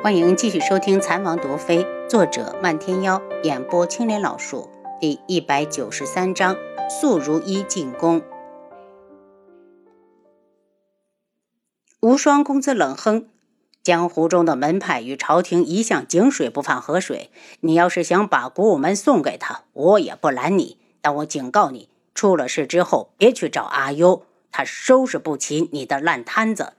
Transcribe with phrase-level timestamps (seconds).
[0.00, 6.56] 欢迎继续收听《残王夺妃》，作者漫天妖，演播青莲老树，第一百九十三章：
[6.88, 8.22] 素如一进宫。
[11.98, 13.28] 无双公子冷哼
[13.82, 20.78] ：“江湖中的门派与朝廷一向井水不犯河水，你要是想把古武门送给他，我也不拦你。
[21.00, 24.22] 但我警告你，出了事之后别去找阿优，
[24.52, 26.74] 他收拾不起你的烂摊子。”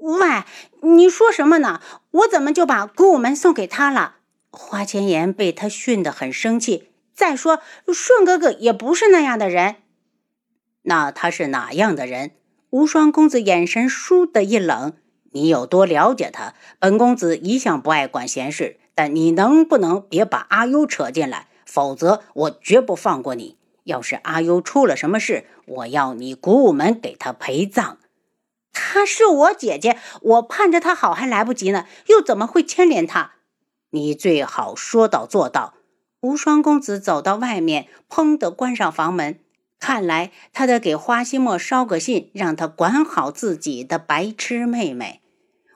[0.00, 0.44] 喂，
[0.82, 1.80] 你说什么呢？
[2.10, 4.16] 我怎么就把古武门送给他了？
[4.50, 6.90] 花千颜被他训得很生气。
[7.14, 7.60] 再说，
[7.92, 9.76] 顺哥哥也不是那样的人。
[10.82, 12.30] 那他是哪样的人？
[12.70, 14.92] 无双公子眼神倏地一冷。
[15.32, 16.54] 你有多了解他？
[16.78, 21.48] 本公子一向不爱管闲事，但你能不能别把阿优扯进来？
[21.66, 23.58] 否则我绝不放过你。
[23.84, 27.98] 要是阿优出了什么事，我要你古武门给他陪葬。
[28.80, 33.32] 她是我姐姐，我盼着她好还来不及呢，又怎么会牵连她？
[33.90, 35.74] 你最好说到做到。
[36.20, 39.40] 无双公子走到外面，砰的关上房门。
[39.80, 45.20] 看来他得给花希墨捎个信，让他管好自己的白痴妹妹。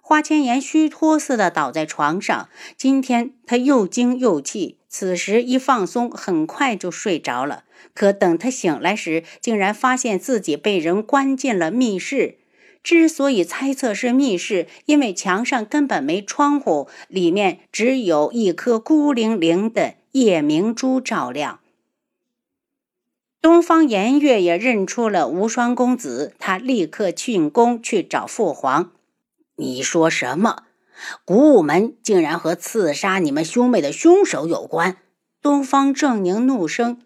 [0.00, 7.64] 花千颜虚脱似的倒在床上，今天他又惊又气，此时一放松，很快就睡着了。
[7.94, 12.38] 可等他醒来时，竟然发现自己被人关进了密室。
[12.82, 21.60] 之所以猜测是密室，因为墙上根本没窗户，里面只有一颗孤零零的夜明珠照亮。
[23.40, 28.92] 东方颜月也认出了无双公子，他立刻进宫去找父皇。
[29.56, 30.64] 你说什么？
[31.24, 34.96] 古武门竟然和刺杀你们兄妹的凶手有关？
[35.40, 37.00] 东方正宁怒声。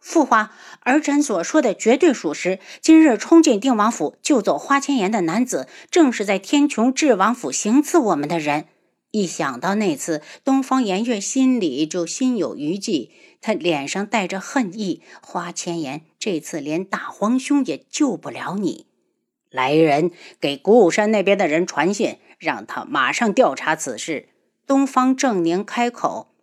[0.00, 0.50] 父皇，
[0.84, 2.58] 儿臣所说的绝对属实。
[2.80, 8.66] 今日冲进定王府救走花千颜的男子，正是在天穹智王府行刺我们的人。
[9.10, 15.02] 一想到那次，东方颜月心里就心有余悸，他脸上带着恨意。
[15.22, 18.86] 花千颜，这次连大皇兄也救不了你。
[19.50, 24.30] 来人，给古武山那边的人传信，让他马上调查此事。
[24.66, 26.34] 东方正宁开口。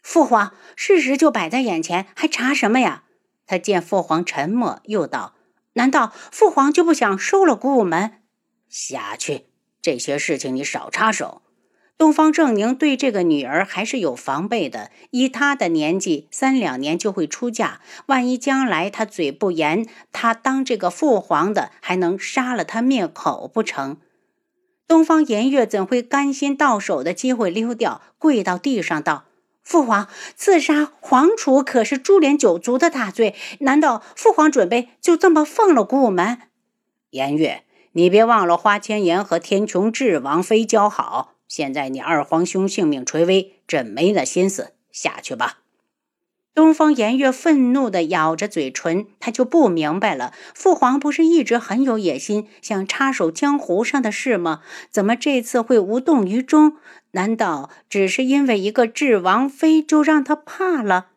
[0.00, 3.02] 父皇，事实就摆在眼前，还查什么呀？
[3.46, 5.34] 他见父皇沉默，又道
[5.74, 8.22] ：“难道父皇就不想收了古武门？”
[8.68, 9.46] 下去，
[9.80, 11.42] 这些事情你少插手。
[11.96, 17.80] 东方正宁对这个女儿还是有防备的，以他的年纪，三两年就会出嫁。
[18.06, 23.98] 万一将来他嘴不严，他当这个父皇的还能杀了他灭口不成？
[24.88, 28.02] 东方颜月怎会甘心到手的机会溜掉？
[28.18, 29.26] 跪到地上道。
[29.64, 36.38] 父皇刺杀皇储可是株连九族的大罪，难道父皇准备就这么放了古武门？
[37.10, 41.32] 颜月，你别忘了花千颜和天穹智王妃交好。
[41.48, 44.74] 现在你二皇兄性命垂危，朕没那心思。
[44.92, 45.63] 下去吧。
[46.54, 54.62] 东方颜月愤怒地咬着嘴唇，他就不明白了，父皇不是一直很有野心，想插手江湖上的事吗？
[54.88, 56.76] 怎么这次会无动于衷？
[57.10, 61.08] 难道只是因为一个智王妃就让他怕了？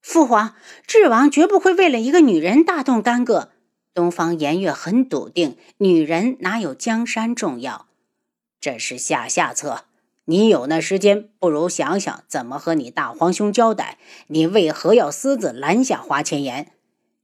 [0.00, 3.52] 父皇，智王绝不会为了一个女人大动干戈。
[3.94, 7.86] 东方颜月很笃定，女人哪有江山重要？
[8.60, 9.84] 这是下下策。
[10.26, 13.98] 你有那时间，不如想想怎么和你大皇兄交代。
[14.28, 16.70] 你为何要私自拦下花千颜？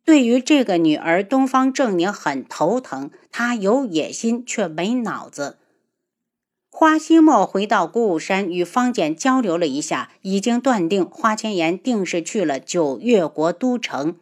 [0.05, 3.11] 对于这个女儿，东方正宁很头疼。
[3.31, 5.59] 她有野心，却没脑子。
[6.71, 14.17] 花希墨回到古武山，与方简交流了一下，已经断定花千颜定是去了九月国都城。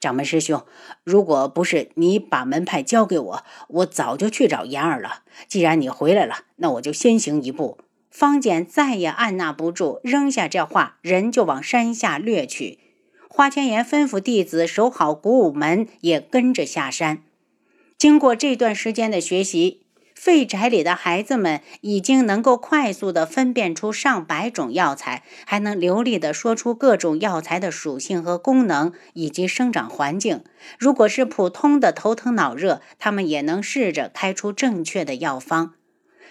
[0.00, 0.64] 掌门师兄，
[1.04, 5.24] 如果不是你把门派交给我，我早就去找妍儿了。
[5.46, 7.78] 既然你回来了，那我就先行一步。
[8.10, 12.78] 方简再也按捺不住，扔下这话，人就往山下掠去。
[13.28, 17.22] 花千颜吩咐弟子守好古武门，也跟着下山。
[17.96, 19.82] 经过这段时间的学习，
[20.14, 30.42] 废宅里的孩子们已经能够快速地分辨出上百种药材，还能流利地说出各种药材的属性和功能以及生长环境。
[30.78, 35.74] 如果是普通的头疼脑热，他们也能试着开出正确的药方。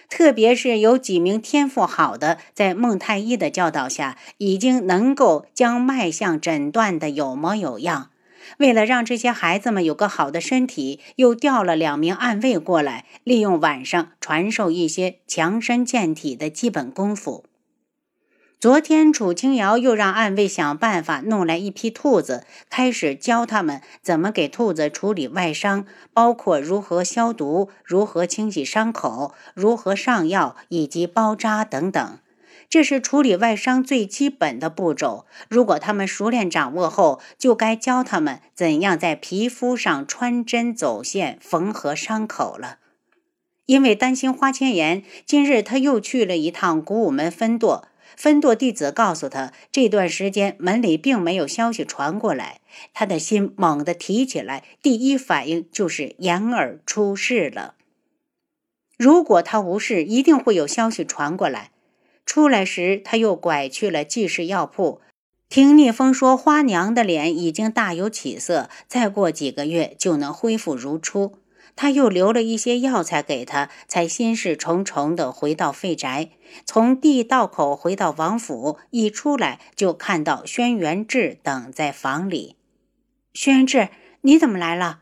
[0.08, 8.10] 特别是有几名天赋好的，在孟太医的教导下，已经能够将脉象诊断的有模有样。
[8.56, 17.44] 为了让这些孩子们有个好的身体，又调了两名暗卫过来，利用晚上传授一些强身健体的基本功夫。
[18.60, 32.18] 昨天楚清瑶又让暗卫想办法弄来一批兔子，开始教他们怎么给兔子处理外伤，包括如何消毒、如何清洗伤口、如何上药以及包扎等等。
[32.68, 35.26] 这是处理外伤最基本的步骤。
[35.48, 42.78] 如果他们熟练掌握后，就该教他们怎样在皮肤上穿针走线、缝合伤口了。
[43.66, 47.86] 因为担心花千颜，今日他又去了一趟古武门分舵。
[48.18, 52.60] 分舵弟子告诉他，这段时间门里并没有消息传过来。
[52.92, 57.76] 他的心猛地提起来，第一反应就是言儿出事了。
[58.96, 61.70] 如果他无事，一定会有消息传过来。
[62.26, 65.00] 出来时，他又拐去了济世药铺，
[65.48, 71.38] 听聂风说，花娘的脸已经大有起色，再过几个月就能恢复如初。
[71.76, 76.30] 他又留了一些药材给他，才心事重重地回到废宅。
[76.64, 82.56] 从地道口回到王府，一出来就看到轩辕志等在房里。
[83.32, 83.88] 轩辕志，
[84.22, 85.00] 你怎么来了？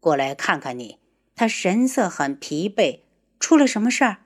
[0.00, 0.98] 过来看看你。
[1.36, 3.00] 他神色很疲惫，
[3.38, 4.18] 出了什么事儿？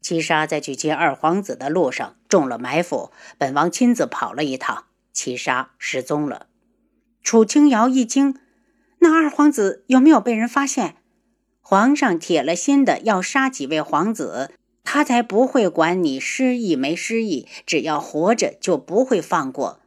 [0.00, 6.46] 七杀在去接二皇子的路上中了埋伏，本王亲自跑了一趟，七杀失踪了。
[7.22, 8.38] 楚清瑶一惊，
[9.00, 10.97] 那二皇子有没有被人发现？
[11.70, 14.50] 皇上铁了心的要杀几位皇子，
[14.84, 19.78] 他才不会管你失忆没失忆，只要活着就不会放过。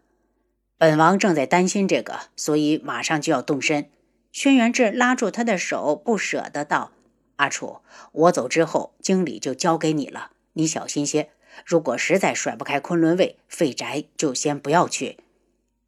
[0.77, 3.89] 本王正在担心这个，所以马上就要动身。
[4.31, 6.91] 轩辕志拉住他的手，不舍得道
[7.37, 7.77] ：“阿楚，
[8.11, 11.31] 我走之后，经理就交给你了，你小心些。
[11.65, 15.17] 如果实在甩不开昆仑卫，废宅就先不要去。”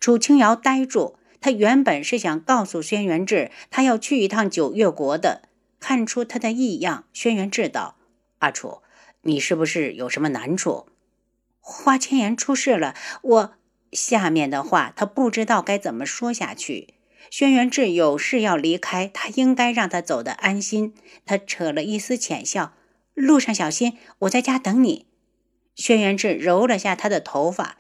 [0.01, 5.43] 楚清瑶呆住，他原本是想告诉轩辕志，他要去一趟九月国的。
[5.85, 7.97] 看出他的异样，轩辕志道
[8.39, 8.81] ：“阿楚，
[9.23, 10.87] 你是不是有什么难处？
[11.59, 13.55] 花千颜出事了，我……
[13.91, 16.93] 下面的话他不知道该怎么说下去。
[17.29, 20.93] 轩辕志有事要离开，他应该让他走得安心。
[21.25, 22.71] 他扯了一丝浅笑
[23.13, 25.07] ：“路上小心，我在家等你。”
[25.75, 27.75] 轩辕志揉了下他的头发：“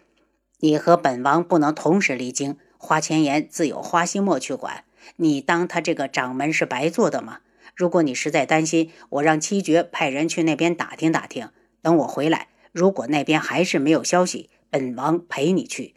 [0.59, 4.83] 你和本王不能同时离京，花千颜自有花心墨去管。
[5.15, 7.39] 你当他这个掌门是白做的吗？”
[7.75, 11.49] 如果你实在担心，我让七绝派人去那边打听打听。
[11.81, 15.95] 等我回来，如果那边还是没有消息，本王陪你去。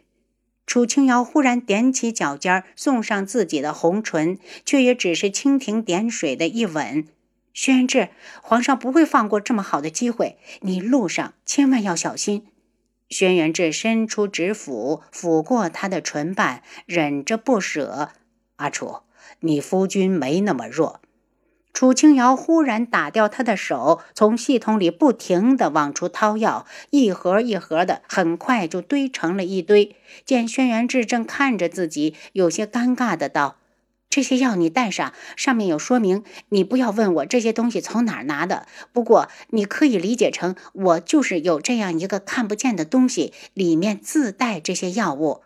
[0.65, 7.07] 楚清瑶忽然踮起脚尖，送上自己的红唇，却也只是蜻蜓点水的一吻。
[7.53, 8.09] 轩辕志，
[8.41, 12.47] 皇上不会放过这么好的机会，你路上千万要小心。
[13.09, 18.09] 轩辕志伸出指腹，抚过他的唇瓣，忍着不舍。
[18.57, 18.97] 阿楚，
[19.39, 20.99] 你夫君没那么弱。
[21.77, 29.95] 楚清瑶忽然打掉他的手，从系统里不停地往出掏药，一盒一盒的，很快就堆成了一堆。
[30.25, 33.57] 见轩辕志正看着自己，有些尴尬的道
[34.09, 36.23] ：“这些药你带上，上面有说明。
[36.49, 45.43] 你不要问我这些东西从哪儿拿的，不过你可以理解成我就是有这样一个看不见的东西，里面自带这些药物。”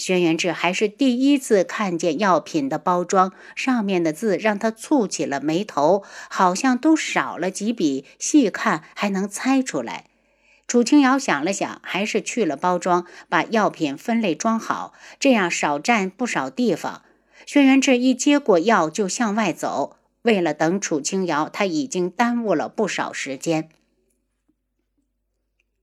[0.00, 10.06] 轩辕志还是第一次看见药品的包装，上面的字让他蹙起了眉头，好像都少了几笔，细看还能猜出来。
[10.66, 17.02] 楚清瑶想了想，还是去了包装，把药品分类装好，这样少占不少地方。
[17.44, 23.68] 轩辕志一接过药就向外走，为了等楚清瑶，他已经耽误了不少时间。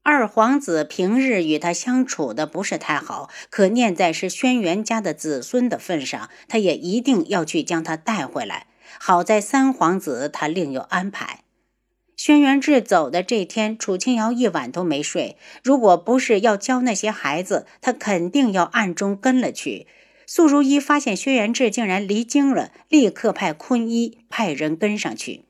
[0.10, 8.68] 二皇子平日与他相处的不是太好，可念在是轩辕家的子孙的份上，他也一定要去将他带回来。
[9.00, 11.42] 好在三皇子他另有安排。
[12.16, 15.36] 轩辕志走的这天，楚清瑶一晚都没睡。
[15.62, 19.88] 如果不是要教那些孩子，他肯定要暗中跟了去。
[20.26, 25.47] 素如一发现轩辕志竟然离京了，立刻派坤一派人跟上去。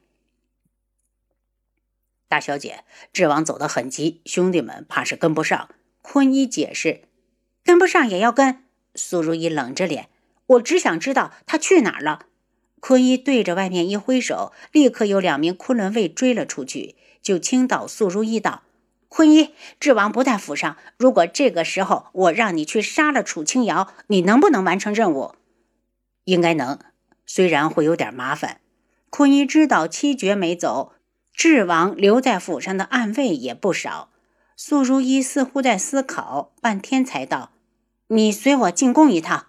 [2.29, 5.69] 大小姐，智王走得很急，兄弟们怕是跟不上。
[6.01, 7.03] 坤一解释
[7.63, 8.63] ：“跟不上也要跟。”
[8.95, 10.09] 苏如意冷着脸
[10.47, 12.25] ：“我只想知道他去哪儿了。”
[12.79, 18.63] 坤一对着外面一挥手，立刻有两名昆仑卫追了出去，就倾倒素如意道
[19.09, 20.77] ：“坤一，智王不在府上。
[20.97, 25.35] 如果这个时候我让你去杀了楚清瑶，你能不能完成任务？”
[26.25, 26.77] 应该能，
[27.25, 28.59] 虽然会有点麻烦。
[29.09, 30.93] 坤一知道七绝没走。
[31.37, 34.09] 智王留在府上的暗卫也不少。
[34.55, 37.51] 苏如意似乎在思考，半天才道
[38.09, 39.45] ：“你随我进宫一趟。”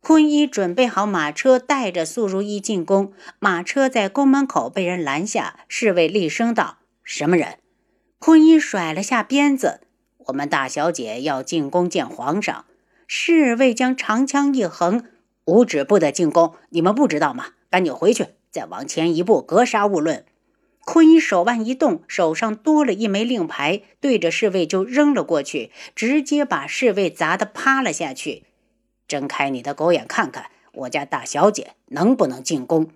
[0.00, 3.12] 坤一准备好马车，带着苏如意进宫。
[3.38, 7.58] 马车在宫门口被人拦下，侍卫厉声道：“什么人？”
[8.18, 9.82] 坤一甩了下鞭子
[10.28, 12.64] ：“我们大小姐要进宫见皇上。
[13.06, 15.04] 侍卫将长枪一横
[15.44, 17.48] ：“无旨不得进宫，你们不知道吗？
[17.68, 20.24] 赶紧回去，再往前一步，格杀勿论。”
[20.84, 28.44] 坤一手腕一动，手上多了一枚令牌，对着侍卫就扔了过去，直接把侍卫砸得趴了下去。
[29.08, 32.90] 睁开你的狗眼看看，我家大小姐能不能进宫？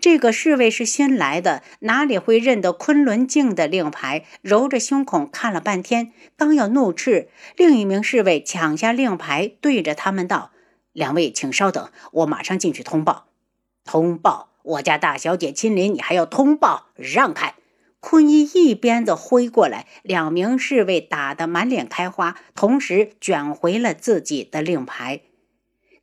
[0.00, 4.24] 这个侍卫是新来的，哪里会认得昆仑镜的令牌？
[4.40, 10.52] 揉着胸孔看了半天，刚要怒斥，另一名侍卫抢下令牌，对着他们道
[10.94, 13.26] ：“两位，请稍等，我马上进去通报。”
[13.84, 14.49] 通报！
[14.62, 16.86] 我家大小姐亲临，你还要通报？
[16.96, 17.54] 让开！
[18.00, 25.20] 坤一一鞭子挥过来，两名侍卫打得满脸开花，同时卷回了自己的令牌。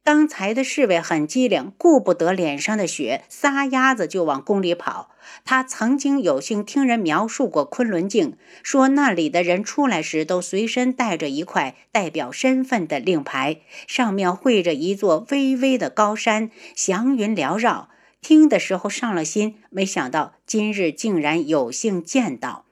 [0.03, 5.09] 刚才的侍卫很机灵，顾不得脸上的血，撒丫子就往宫里跑。
[5.43, 17.89] 他曾经有幸听人描述过昆仑镜，说那里的人出来时都随身带着一块代表身份的令牌，上面绘着一座巍巍的高山，祥云缭绕。
[18.21, 22.65] 听的时候上了心，没想到今日竟然有幸见到。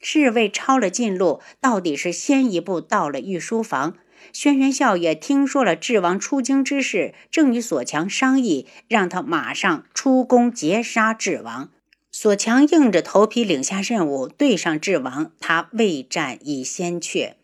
[0.00, 3.96] 侍卫抄了近路，到底是先一步到了御书房。
[4.32, 11.70] 轩辕笑也听说了智王出京之事，正与索强商议，让他马上出宫截杀智王。
[12.10, 17.36] 索强硬着头皮领下任务，对上智王，他未战已先怯。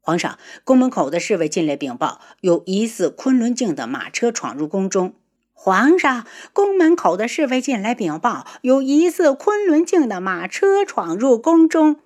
[0.00, 5.14] 皇上，宫门口的侍卫进来禀报，有疑似昆仑镜的马车闯入宫中。
[5.58, 11.96] 皇上，宫门口的侍卫进来禀报，有疑似昆仑镜的马车闯入宫中。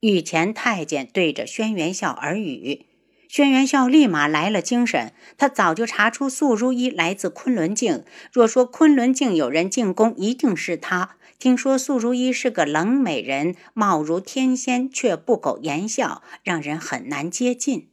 [0.00, 2.86] 御前太监对着轩辕笑耳语。
[3.28, 8.04] 轩辕笑立马来了精神，他早就查出素如一来自昆仑镜。
[8.30, 11.16] 若说昆仑镜有人进宫，一定是他。
[11.38, 17.88] 听说素如一是个冷美人，貌如天仙，却不苟言笑，让人很难接近。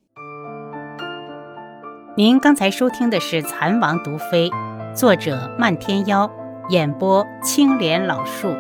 [2.18, 4.50] 您刚才收听的是《蚕王毒妃》，
[4.96, 6.30] 作者漫天妖，
[6.70, 8.54] 演播青莲老树。